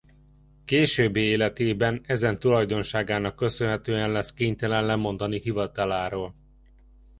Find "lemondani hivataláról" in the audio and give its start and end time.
4.85-6.35